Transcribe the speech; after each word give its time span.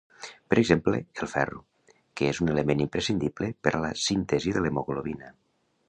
Per 0.51 0.57
exemple, 0.59 1.01
el 1.25 1.29
ferro, 1.33 1.61
que 2.21 2.31
és 2.31 2.39
un 2.47 2.51
element 2.55 2.81
imprescindible 2.87 3.51
per 3.67 3.75
a 3.77 3.83
la 3.87 3.93
síntesi 4.09 4.57
de 4.59 4.65
l'hemoglobina. 4.65 5.33